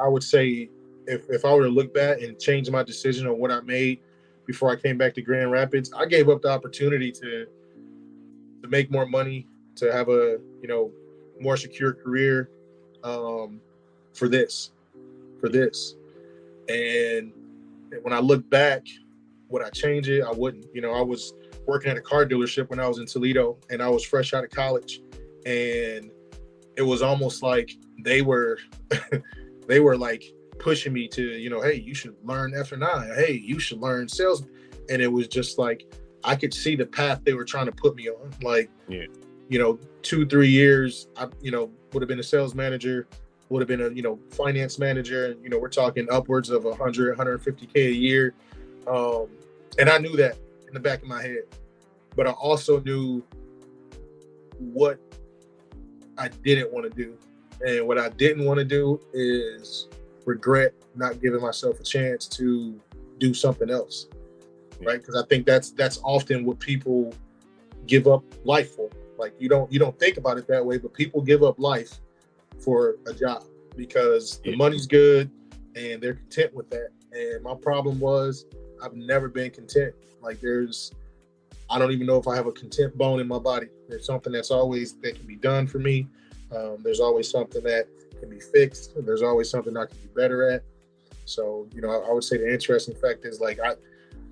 [0.00, 0.70] I would say,
[1.06, 4.00] if, if I were to look back and change my decision on what I made
[4.46, 7.46] before I came back to Grand Rapids, I gave up the opportunity to
[8.62, 10.90] to make more money, to have a you know
[11.40, 12.50] more secure career,
[13.04, 13.60] um,
[14.14, 14.72] for this,
[15.40, 15.94] for this.
[16.68, 17.32] And
[18.02, 18.86] when I look back,
[19.48, 20.22] would I change it?
[20.22, 20.66] I wouldn't.
[20.74, 21.34] You know, I was
[21.66, 24.44] working at a car dealership when I was in Toledo and I was fresh out
[24.44, 25.00] of college.
[25.44, 26.10] And
[26.76, 28.58] it was almost like they were
[29.68, 30.24] they were like
[30.58, 33.14] pushing me to, you know, hey, you should learn F and I.
[33.14, 34.44] Hey, you should learn sales.
[34.88, 35.86] And it was just like
[36.24, 38.32] I could see the path they were trying to put me on.
[38.42, 39.06] Like, Yeah.
[39.48, 43.06] You know, two, three years, I, you know, would have been a sales manager,
[43.48, 45.26] would have been a, you know, finance manager.
[45.26, 48.34] And, you know, we're talking upwards of 100, 150K a year.
[48.86, 49.28] Um,
[49.78, 51.44] and I knew that in the back of my head.
[52.14, 53.22] But I also knew
[54.58, 54.98] what
[56.18, 57.16] I didn't want to do.
[57.64, 59.88] And what I didn't want to do is
[60.24, 62.80] regret not giving myself a chance to
[63.18, 64.06] do something else.
[64.80, 64.98] Right?
[65.00, 67.14] Because I think that's that's often what people
[67.86, 68.90] give up life for.
[69.18, 72.00] Like you don't you don't think about it that way, but people give up life
[72.58, 73.44] for a job
[73.76, 75.30] because the money's good
[75.74, 76.88] and they're content with that.
[77.12, 78.46] And my problem was
[78.82, 79.94] I've never been content.
[80.22, 80.92] Like there's
[81.68, 83.68] I don't even know if I have a content bone in my body.
[83.88, 86.06] There's something that's always that can be done for me.
[86.54, 87.88] Um, there's always something that
[88.20, 88.92] can be fixed.
[89.04, 90.62] There's always something I can be better at.
[91.24, 93.74] So, you know, I, I would say the interesting fact is like I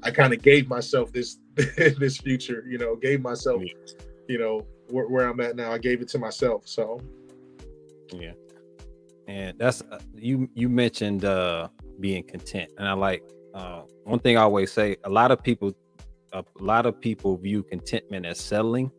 [0.03, 3.63] I kind of gave myself this this future, you know, gave myself,
[4.29, 5.73] you know, where, where I'm at now.
[5.73, 6.67] I gave it to myself.
[6.67, 7.01] So
[8.13, 8.33] Yeah.
[9.27, 11.69] And that's uh, you you mentioned uh
[12.01, 12.71] being content.
[12.79, 13.23] And I like
[13.55, 15.75] uh one thing I always say, a lot of people
[16.33, 18.91] a lot of people view contentment as settling.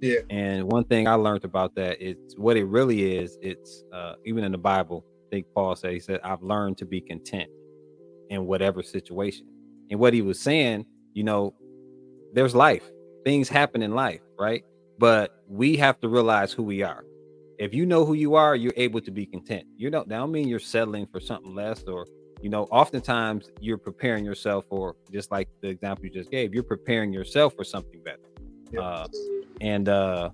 [0.00, 0.20] Yeah.
[0.30, 4.44] And one thing I learned about that is what it really is, it's uh even
[4.44, 7.50] in the Bible, I think Paul said he said, I've learned to be content
[8.30, 9.46] in whatever situation.
[9.90, 11.54] And what he was saying, you know,
[12.32, 12.88] there's life.
[13.24, 14.64] Things happen in life, right?
[14.98, 17.04] But we have to realize who we are
[17.62, 19.64] if you know who you are, you're able to be content.
[19.76, 22.08] You don't that don't mean you're settling for something less, or
[22.40, 26.64] you know, oftentimes you're preparing yourself for just like the example you just gave, you're
[26.64, 28.18] preparing yourself for something better.
[28.72, 28.80] yeah.
[28.80, 29.06] Uh,
[29.60, 30.30] and uh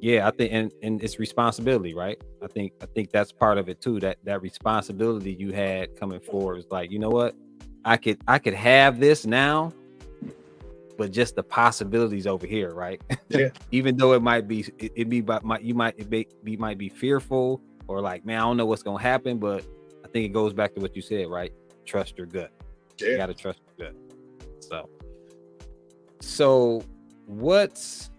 [0.00, 2.20] yeah, I think and, and it's responsibility, right?
[2.42, 4.00] I think I think that's part of it too.
[4.00, 7.36] That that responsibility you had coming forward is like, you know what?
[7.84, 9.72] I could I could have this now,
[10.96, 13.00] but just the possibilities over here, right?
[13.28, 13.48] Yeah.
[13.70, 16.56] Even though it might be it, it be but might you might it be, be
[16.56, 19.64] might be fearful or like, man, I don't know what's gonna happen, but
[20.04, 21.52] I think it goes back to what you said, right?
[21.84, 22.50] Trust your gut.
[23.00, 23.16] You yeah.
[23.16, 23.96] gotta trust your gut.
[24.60, 24.88] So,
[26.20, 26.82] so
[27.26, 28.10] what's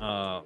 [0.00, 0.40] uh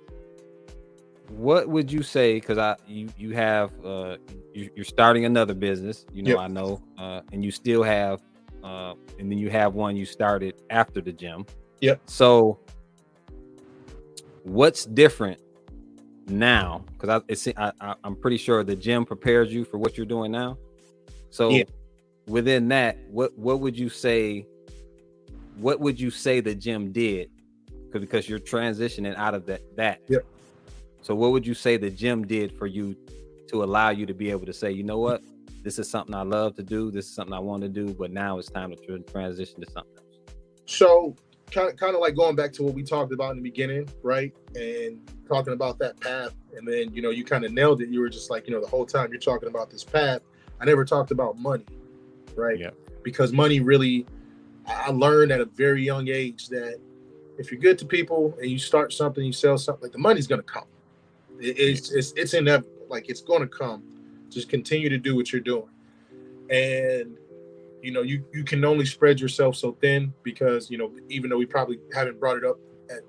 [1.28, 4.16] what would you say because i you you have uh
[4.52, 6.38] you, you're starting another business you know Yep.
[6.40, 8.20] i know uh and you still have
[8.64, 11.44] uh and then you have one you started after the gym
[11.81, 12.00] Yep.
[12.07, 12.59] so
[14.42, 15.38] what's different
[16.27, 19.96] now because I, it's, I I- i'm pretty sure the gym prepares you for what
[19.96, 20.57] you're doing now
[21.31, 21.64] so Yeah.
[22.27, 24.46] within that what what would you say
[25.57, 27.31] what would you say the gym did?
[27.92, 30.24] because you're transitioning out of that that Yep.
[31.00, 32.96] so what would you say the gym did for you
[33.48, 35.22] to allow you to be able to say you know what
[35.64, 38.12] this is something i love to do this is something i want to do but
[38.12, 40.35] now it's time to transition to something else
[40.66, 41.16] So
[41.50, 43.88] kind of kind of like going back to what we talked about in the beginning,
[44.03, 44.35] right?
[44.55, 44.98] And
[45.29, 47.88] talking about that path, and then you know you kind of nailed it.
[47.88, 50.20] You were just like you know the whole time you're talking about this path.
[50.61, 51.66] I never talked about money,
[52.35, 52.59] right?
[52.59, 52.70] Yeah.
[53.03, 54.07] Because money really,
[54.66, 56.79] I I learned at a very young age that
[57.38, 60.27] if you're good to people and you start something, you sell something, like the money's
[60.27, 60.66] gonna come.
[61.38, 62.87] It's it's it's inevitable.
[62.88, 63.83] Like it's gonna come.
[64.34, 65.68] Just continue to do what you're doing,
[66.50, 67.16] and
[67.84, 71.36] you know you you can only spread yourself so thin because you know even though
[71.36, 72.58] we probably haven't brought it up
[72.90, 73.00] at,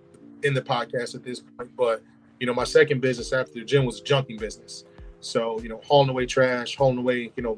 [0.44, 2.04] in the podcast at this point but
[2.42, 4.84] you know my second business after the gym was a junking business.
[5.22, 7.58] So you know hauling away trash hauling away you know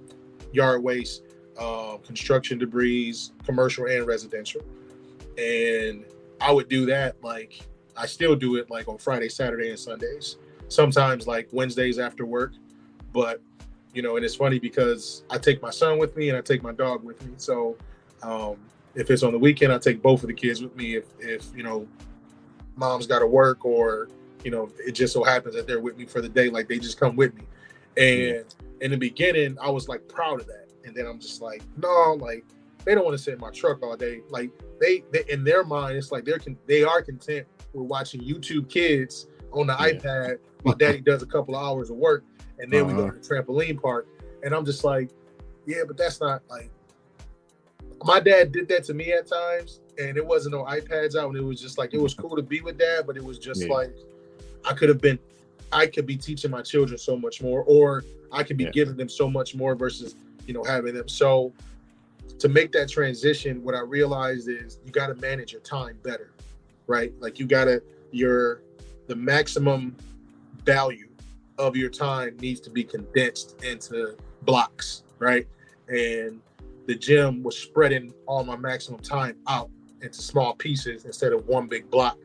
[0.54, 1.24] yard waste
[1.60, 4.62] uh, construction debris commercial and residential.
[5.38, 6.06] And
[6.40, 10.38] i would do that like i still do it like on friday saturday and sundays.
[10.70, 12.54] Sometimes like wednesdays after work
[13.12, 13.42] but
[13.98, 16.62] you know and it's funny because i take my son with me and i take
[16.62, 17.34] my dog with me.
[17.38, 17.76] So
[18.22, 18.58] um,
[18.94, 20.98] if it's on the weekend i take both of the kids with me.
[20.98, 21.88] If if you know
[22.76, 24.08] mom's got to work or
[24.44, 26.78] you know it just so happens that they're with me for the day like they
[26.78, 27.42] just come with me.
[27.98, 28.46] And
[28.82, 30.68] in the beginning i was like proud of that.
[30.86, 32.46] And then i'm just like no like
[32.86, 34.22] they don't want to sit in my truck all day.
[34.30, 38.22] Like they, they in their mind it's like they're con- they are content with watching
[38.22, 39.94] youtube kids on the Yeah.
[39.94, 42.24] ipad while daddy does a couple of hours of work
[42.60, 43.12] and then we go Uh-huh.
[43.12, 44.08] to the trampoline park
[44.44, 45.10] and i'm just like
[45.66, 46.70] yeah but that's not like
[48.04, 51.38] my dad did that to me at times and it wasn't no ipads out and
[51.38, 53.64] it was just like it was cool to be with dad but it was just
[53.68, 53.74] Yeah.
[53.74, 53.96] like
[54.66, 55.18] i could have been
[55.72, 58.72] i could be teaching my children so much more or i could be Yeah.
[58.72, 60.16] giving them so much more versus
[60.46, 61.52] you know having them so
[62.40, 66.32] to make that transition what i realized is you got to manage your time better
[66.86, 68.62] right like you got to your
[69.08, 69.96] the maximum
[70.64, 71.07] value
[71.58, 75.48] of your time needs to be condensed into blocks, right?
[75.88, 76.42] And
[76.86, 79.70] the gym was spreading all my maximum time out
[80.02, 82.18] into small pieces instead of one big block.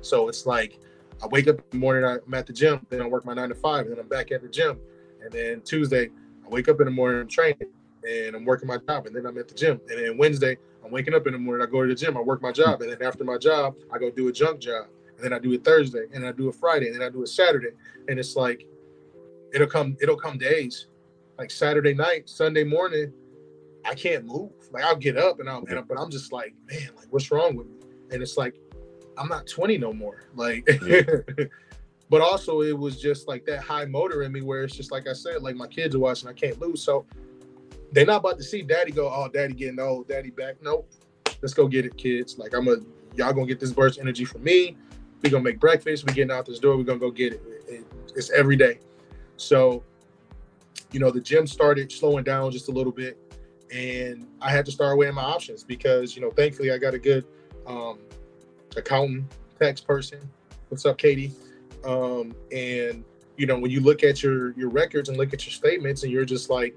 [0.00, 0.78] So it's like
[1.22, 3.50] I wake up in the morning, I'm at the gym, then I work my nine
[3.50, 4.78] to five, and then I'm back at the gym.
[5.22, 6.08] And then Tuesday,
[6.44, 7.68] I wake up in the morning, I'm training,
[8.08, 9.80] and I'm working my job, and then I'm at the gym.
[9.88, 12.20] And then Wednesday, I'm waking up in the morning, I go to the gym, I
[12.20, 14.86] work my job, and then after my job, I go do a junk job.
[15.16, 17.22] And then I do it Thursday, and I do it Friday, and then I do
[17.22, 17.72] it Saturday.
[18.08, 18.66] And it's like
[19.52, 20.86] it'll come, it'll come days.
[21.38, 23.12] Like Saturday night, Sunday morning,
[23.84, 24.52] I can't move.
[24.70, 27.56] Like I'll get up and I'll, and, but I'm just like, man, like what's wrong
[27.56, 27.76] with me?
[28.12, 28.54] And it's like,
[29.16, 30.24] I'm not 20 no more.
[30.34, 31.02] Like, yeah.
[32.10, 35.06] but also it was just like that high motor in me where it's just like
[35.06, 36.82] I said, like my kids are watching, I can't lose.
[36.82, 37.06] So
[37.92, 40.56] they're not about to see daddy go, oh, daddy getting old, daddy back.
[40.62, 40.90] Nope.
[41.42, 42.38] Let's go get it, kids.
[42.38, 42.76] Like I'm a
[43.16, 44.76] y'all gonna get this burst energy from me.
[45.22, 46.06] We gonna make breakfast.
[46.06, 46.76] We getting out this door.
[46.76, 47.42] We're gonna go get it.
[47.68, 47.86] it.
[48.14, 48.80] It's every day.
[49.40, 49.82] So,
[50.92, 53.18] you know, the gym started slowing down just a little bit
[53.72, 56.98] and I had to start weighing my options because you know, thankfully, I got a
[56.98, 57.24] good
[57.66, 57.98] um,
[58.76, 59.24] accountant,
[59.58, 60.18] tax person.
[60.68, 61.32] What's up, Katie?
[61.84, 63.04] Um, and
[63.36, 66.12] you know, when you look at your your records and look at your statements, and
[66.12, 66.74] you're just like,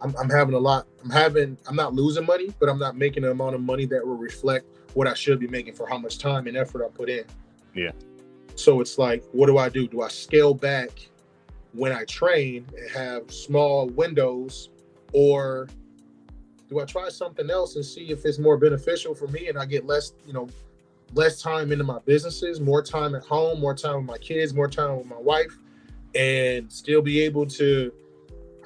[0.00, 0.86] I'm, I'm having a lot.
[1.02, 1.58] I'm having.
[1.66, 4.66] I'm not losing money, but I'm not making the amount of money that will reflect
[4.94, 7.24] what I should be making for how much time and effort I put in.
[7.74, 7.92] Yeah.
[8.54, 9.86] So it's like, what do I do?
[9.86, 11.07] Do I scale back
[11.72, 14.70] when I train and have small windows,
[15.12, 15.68] or
[16.68, 19.64] do I try something else and see if it's more beneficial for me and I
[19.64, 20.48] get less, you know,
[21.14, 24.68] less time into my businesses, more time at home, more time with my kids, more
[24.68, 25.58] time with my wife,
[26.14, 27.92] and still be able to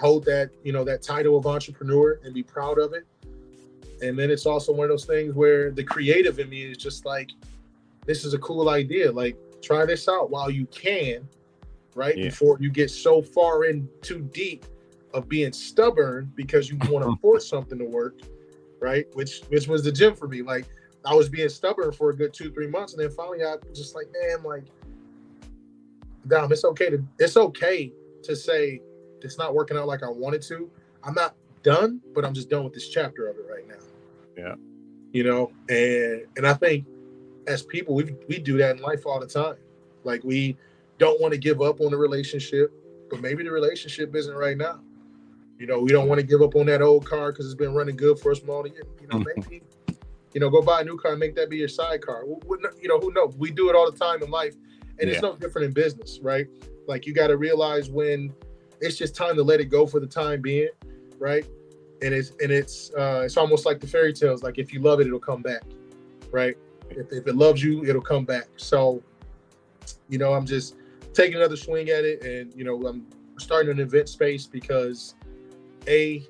[0.01, 3.07] hold that, you know, that title of entrepreneur and be proud of it.
[4.03, 7.05] And then it's also one of those things where the creative in me is just
[7.05, 7.31] like,
[8.05, 9.13] this is a cool idea.
[9.13, 11.29] Like, try this out while you can,
[11.95, 12.17] right?
[12.17, 12.25] Yeah.
[12.25, 14.67] Before you get so far in too deep
[15.15, 18.21] of being stubborn because you want to force something to work,
[18.81, 19.07] right?
[19.15, 20.43] Which which was the gym for me.
[20.43, 20.67] Like
[21.05, 23.79] I was being stubborn for a good two three months, and then finally I was
[23.79, 24.65] just like, man, like,
[26.29, 28.81] damn, it's okay to it's okay to say
[29.21, 30.71] it's not working out like I wanted to.
[31.05, 33.75] I'm not done, but I'm just done with this chapter of it right now.
[34.37, 34.55] Yeah,
[35.13, 36.87] you know, and and I think
[37.47, 39.57] as people we we do that in life all the time.
[40.05, 40.57] Like we
[40.99, 42.73] don't want to give up on the relationship,
[43.11, 44.81] but maybe the relationship isn't right now.
[45.59, 47.75] You know, we don't want to give up on that old car because it's been
[47.75, 49.41] running good for us more than you know, mm-hmm.
[49.51, 49.63] maybe
[50.35, 52.25] you know, go buy a new car and make that be your sidecar.
[52.25, 53.37] You know, who knows?
[53.37, 54.55] We do it all the time in life,
[54.99, 55.15] and yeah.
[55.15, 56.47] it's no different in business, right?
[56.87, 58.33] Like you got to realize when
[58.81, 60.71] it's just time to let it go for the time being,
[61.19, 61.47] right?
[62.03, 64.43] And it's and it's uh, it's almost like the fairy tales.
[64.43, 65.63] Like if you love it, it'll come back,
[66.31, 66.57] right?
[66.91, 68.49] If, if it loves you, it'll come back.
[68.57, 69.03] So,
[70.09, 70.77] you know, I'm just
[71.13, 73.07] taking another swing at it, and you know, I'm
[73.39, 75.15] starting an event space because
[75.87, 76.27] a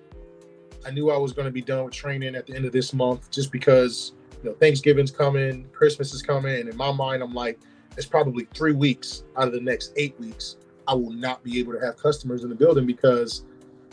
[0.84, 2.92] I knew I was going to be done with training at the end of this
[2.92, 7.34] month just because you know Thanksgiving's coming, Christmas is coming, and in my mind I'm
[7.34, 7.58] like,
[7.96, 10.56] it's probably three weeks out of the next eight weeks
[10.88, 13.44] I will not be able to have customers in the building because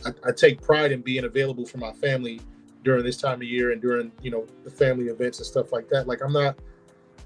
[0.06, 2.42] I, I take pride in being available for my family
[2.84, 5.90] during this time of year and during you know the family events and stuff like
[5.90, 6.08] that.
[6.08, 6.58] Like I'm not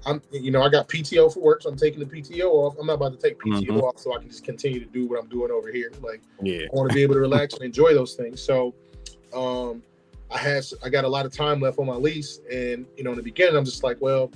[0.06, 2.76] I'm, you know, I got PTO for work, so I'm taking the PTO off.
[2.78, 3.80] I'm not about to take PTO mm-hmm.
[3.80, 5.90] off so I can just continue to do what I'm doing over here.
[6.02, 8.42] Like, yeah, I want to be able to relax and enjoy those things.
[8.42, 8.74] So,
[9.34, 9.82] um,
[10.30, 13.10] I had, I got a lot of time left on my lease, and you know,
[13.10, 14.30] in the beginning, I'm just like, well,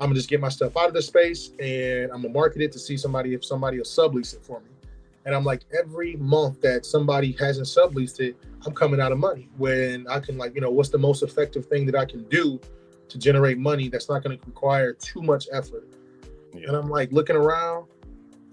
[0.00, 2.72] I'm gonna just get my stuff out of the space, and I'm gonna market it
[2.72, 4.70] to see somebody if somebody will sublease it for me.
[5.26, 9.48] And I'm like, every month that somebody hasn't subleased it, I'm coming out of money.
[9.56, 12.60] When I can, like, you know, what's the most effective thing that I can do
[13.08, 15.88] to generate money that's not going to require too much effort.
[16.52, 16.68] Yeah.
[16.68, 17.86] And I'm like looking around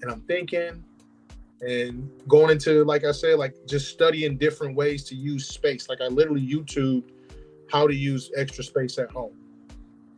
[0.01, 0.83] and I'm thinking
[1.61, 5.89] and going into, like I said, like just studying different ways to use space.
[5.89, 7.03] Like I literally YouTube
[7.71, 9.33] how to use extra space at home.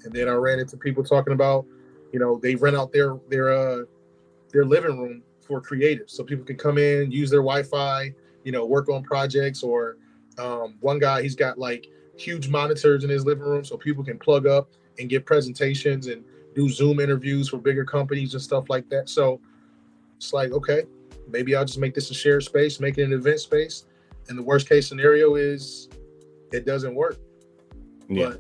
[0.04, 1.66] And then I ran into people talking about,
[2.12, 3.84] you know, they rent out their their uh
[4.52, 6.12] their living room for creatives.
[6.12, 9.98] So people can come in, use their Wi-Fi, you know, work on projects or
[10.38, 11.88] um, one guy he's got like
[12.18, 16.24] huge monitors in his living room so people can plug up and get presentations and
[16.56, 19.10] do Zoom interviews for bigger companies and stuff like that.
[19.10, 19.40] So
[20.18, 20.84] it's like, okay,
[21.28, 23.86] maybe I'll just make this a shared space, make it an event space.
[24.30, 25.90] And the worst case scenario is
[26.52, 27.18] it doesn't work.
[28.08, 28.34] Yeah.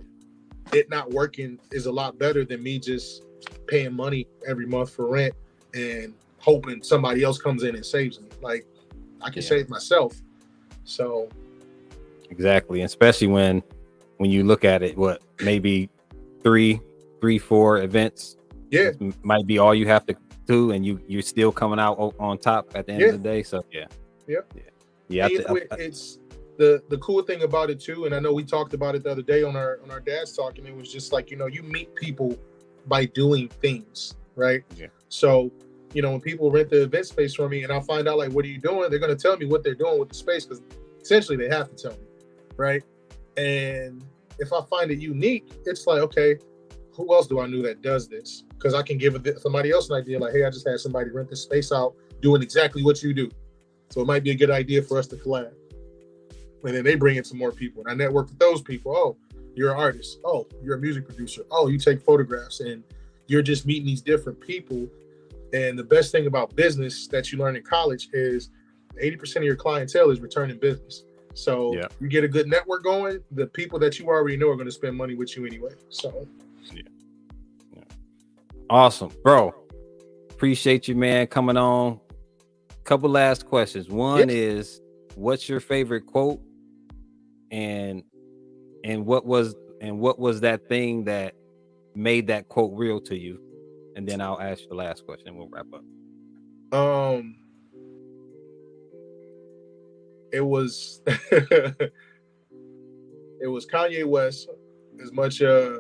[0.69, 3.24] But it not working is a lot better than me just
[3.67, 5.34] paying money every month for rent
[5.74, 8.28] and hoping somebody else comes in and saves me.
[8.41, 8.65] Like
[9.21, 9.49] I can yeah.
[9.49, 10.21] save myself.
[10.84, 11.30] So
[12.38, 13.61] Exactly, especially when
[14.17, 15.88] when you look at it, what maybe
[16.41, 16.81] three,
[17.21, 18.38] three, four events.
[18.71, 18.89] Yeah,
[19.21, 20.15] might be all you have to
[20.47, 23.07] do and you you're still coming out on top at the end Yeah.
[23.09, 23.43] of the day.
[23.43, 23.86] So yeah,
[24.27, 24.53] Yep.
[24.55, 24.61] yeah,
[25.09, 25.25] yeah.
[25.25, 26.17] I thi- I- it's
[26.57, 29.11] the the cool thing about it too, and I know we talked about it the
[29.11, 31.45] other day on our on our dad's talk, and it was just like you know
[31.45, 32.36] you meet people
[32.88, 34.63] by doing things, right?
[34.75, 34.88] Yeah.
[35.09, 35.51] So
[35.93, 38.31] you know when people rent the event space from me, and I find out like
[38.31, 40.63] what are you doing, they're gonna tell me what they're doing with the space because
[40.99, 42.07] essentially they have to tell me,
[42.58, 42.84] right?
[43.38, 44.04] And
[44.39, 46.38] if I find it unique, it's like okay,
[46.95, 48.43] who else do I know that does this?
[48.49, 51.30] Because I can give somebody else an idea like, hey, I just had somebody rent
[51.30, 53.30] this space out doing exactly what you do.
[53.89, 55.51] So it might be a good idea for us to collab.
[56.64, 57.84] And then they bring in some more people.
[57.84, 58.95] And I network with those people.
[58.95, 59.18] Oh,
[59.54, 60.20] you're an artist.
[60.24, 61.43] Oh, you're a music producer.
[61.51, 62.62] Oh, you take photographs.
[62.62, 62.84] And
[63.28, 64.88] you're just meeting these different people.
[65.54, 68.49] And the best thing about business that you learn in college is
[69.01, 71.04] 80% of your clientele is returning business.
[71.34, 71.88] So Yeah.
[71.99, 74.71] you get a good network going, the people that you already know are going to
[74.71, 75.71] spend money with you anyway.
[75.89, 76.27] So
[76.73, 77.84] Yeah.
[78.69, 79.53] Awesome, bro.
[80.31, 81.99] Appreciate you, man, coming on.
[82.84, 83.88] Couple last questions.
[83.88, 84.81] One is,
[85.15, 86.41] what's your favorite quote,
[87.49, 88.03] and
[88.84, 91.34] and what was and what was that thing that
[91.95, 93.39] made that quote real to you?
[93.95, 95.84] And then I'll ask the last question, and we'll wrap up.
[96.77, 97.36] Um,
[100.34, 101.91] it was it
[103.47, 104.49] was Kanye West.
[105.01, 105.79] As much uh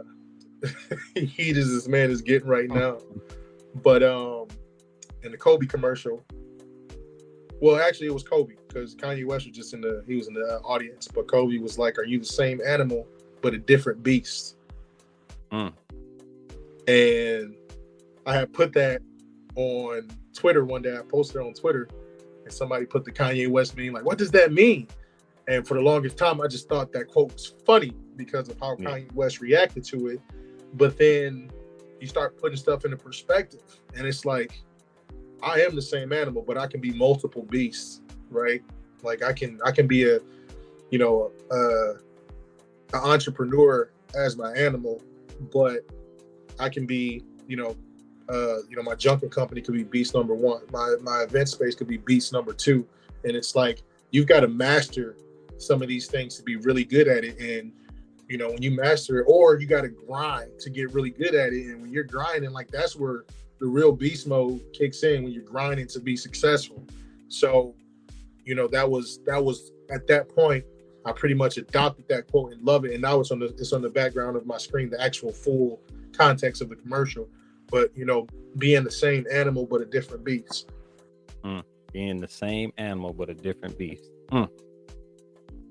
[1.15, 2.97] heat as this man is getting right now,
[3.75, 4.47] but um,
[5.23, 6.23] in the Kobe commercial.
[7.59, 10.33] Well, actually, it was Kobe because Kanye West was just in the he was in
[10.33, 13.07] the audience, but Kobe was like, "Are you the same animal
[13.41, 14.57] but a different beast?"
[15.51, 15.73] Mm.
[16.87, 17.55] And
[18.25, 19.01] I had put that
[19.55, 20.97] on Twitter one day.
[20.97, 21.87] I posted it on Twitter,
[22.53, 24.87] somebody put the Kanye West meme like, "What does that mean?"
[25.47, 28.77] And for the longest time, I just thought that quote was funny because of how
[28.79, 28.91] Yeah.
[28.91, 30.21] Kanye West reacted to it.
[30.75, 31.51] But then
[31.99, 33.61] you start putting stuff into perspective,
[33.95, 34.53] and it's like,
[35.41, 38.63] I am the same animal, but I can be multiple beasts, right?
[39.03, 40.19] Like I can, I can be a,
[40.89, 41.93] you know, uh,
[42.97, 45.01] an entrepreneur as my animal,
[45.51, 45.81] but
[46.59, 47.75] I can be, you know,
[48.29, 50.61] uh, you know, my junking company could be beast number one.
[50.71, 52.87] My my event space could be beast number two.
[53.23, 55.15] And it's like you've got to master
[55.57, 57.39] some of these things to be really good at it.
[57.39, 57.71] And
[58.29, 61.35] you know, when you master it, or you got to grind to get really good
[61.35, 61.67] at it.
[61.67, 63.25] And when you're grinding, like that's where
[63.59, 66.85] the real beast mode kicks in when you're grinding to be successful.
[67.27, 67.75] So,
[68.45, 70.65] you know, that was that was at that point
[71.05, 72.93] I pretty much adopted that quote and love it.
[72.93, 75.81] And now it's on the it's on the background of my screen, the actual full
[76.13, 77.27] context of the commercial.
[77.69, 80.69] But you know, being the same animal but a different beast.
[81.91, 84.09] being the same animal but a different beast.
[84.31, 84.49] Mm.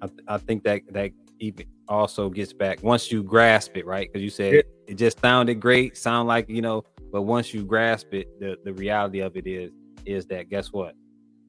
[0.01, 4.09] I, th- I think that that even also gets back once you grasp it, right?
[4.11, 4.63] Because you said Yeah.
[4.87, 8.73] it just sounded great, sound like you know, but once you grasp it, the the
[8.73, 9.73] reality of it is
[10.07, 10.95] is that guess what?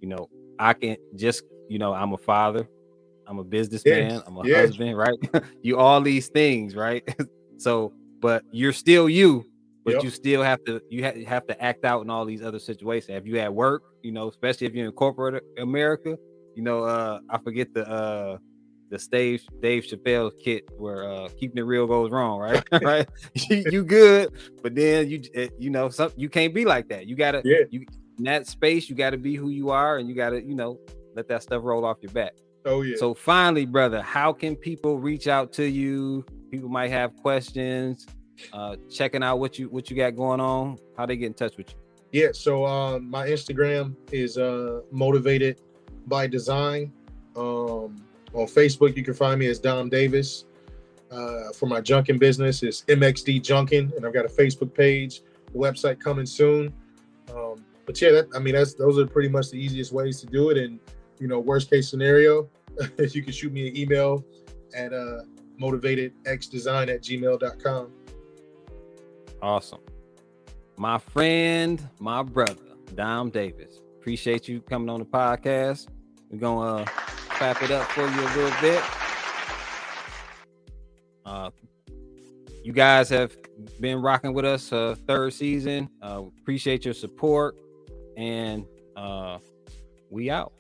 [0.02, 0.30] You know,
[0.60, 2.68] I can just you know, I'm a father,
[3.28, 4.58] I'm a businessman, I'm a Yeah.
[4.58, 5.18] husband, right?
[5.62, 7.04] you all these things, right?
[7.58, 9.46] so, but you're still you,
[9.86, 10.04] but Yep.
[10.04, 13.18] you still have to you ha- have to act out in all these other situations.
[13.18, 16.18] If you at work, you know, especially if you're in corporate America,
[16.56, 18.38] you know, uh, I forget the uh
[18.90, 22.64] the Dave Dave Chappelle kit where uh keeping it real goes wrong, right?
[22.84, 23.08] right?
[23.50, 24.32] you, you good,
[24.62, 27.08] but then you eh, you know some you can't be like that.
[27.08, 27.64] You gotta Yeah.
[27.70, 27.86] you
[28.18, 28.90] in that space.
[28.90, 30.80] You gotta be who you are, and you gotta you know
[31.16, 32.34] let that stuff roll off your back.
[32.66, 32.96] Oh yeah.
[32.98, 36.24] So finally, brother, how can people reach out to you?
[36.52, 38.06] People might have questions,
[38.52, 40.78] uh, checking out what you what you got going on.
[40.98, 41.76] How they get in touch with you?
[42.12, 45.60] Yeah, so um, my Instagram is uh, motivated
[46.06, 46.92] by design.
[47.36, 48.04] Um,
[48.34, 50.46] on Facebook, you can find me as Dom Davis.
[51.12, 55.22] Uh, for my junking business, it's MXD Junkin, and I've got a Facebook page,
[55.56, 56.74] website coming soon.
[57.36, 60.28] Um, but yeah, that, I mean, that's those are pretty much the easiest ways to
[60.28, 60.58] do it.
[60.58, 60.80] And
[61.20, 62.50] you know, worst case scenario,
[62.98, 64.24] you can shoot me an email
[64.76, 65.22] at uh,
[65.60, 67.92] motivatedxdesign at gmail.com.
[69.44, 69.82] Awesome.
[70.78, 72.56] My friend, my brother,
[72.96, 73.82] Dom Davis.
[74.00, 75.90] Appreciate you coming on the podcast.
[76.32, 78.82] We're gonna uh, clap it up for you a little bit.
[81.26, 81.50] Uh,
[82.64, 83.36] you guys have
[83.82, 85.90] been rocking with us uh, third season.
[86.02, 87.58] Uh, appreciate your support,
[88.16, 88.66] and
[88.96, 89.40] uh,
[90.10, 90.54] we out.